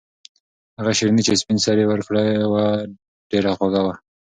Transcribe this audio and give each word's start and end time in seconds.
هغه 0.77 0.91
شیرني 0.97 1.21
چې 1.27 1.39
سپین 1.41 1.57
سرې 1.65 1.83
ورکړه 1.87 2.23
ډېره 3.31 3.51
خوږه 3.57 3.81
وه. 3.85 3.93